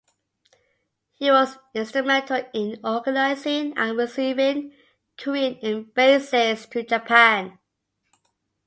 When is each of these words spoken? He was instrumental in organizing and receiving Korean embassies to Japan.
He 1.13 1.29
was 1.29 1.59
instrumental 1.75 2.43
in 2.55 2.79
organizing 2.83 3.77
and 3.77 3.95
receiving 3.95 4.73
Korean 5.15 5.57
embassies 5.57 6.65
to 6.69 6.81
Japan. 6.81 7.59